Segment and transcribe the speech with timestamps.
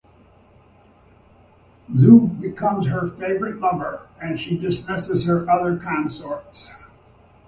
[1.93, 6.71] Xue becomes her favourite lover and she dismisses her other consorts.